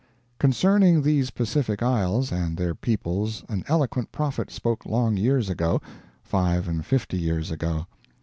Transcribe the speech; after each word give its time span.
Concerning 0.39 1.03
these 1.03 1.29
Pacific 1.29 1.83
isles 1.83 2.31
and 2.31 2.57
their 2.57 2.73
peoples 2.73 3.43
an 3.49 3.63
eloquent 3.67 4.11
prophet 4.11 4.49
spoke 4.49 4.83
long 4.83 5.15
years 5.15 5.47
ago 5.47 5.79
five 6.23 6.67
and 6.67 6.83
fifty 6.87 7.19
years 7.19 7.51
ago. 7.51 7.85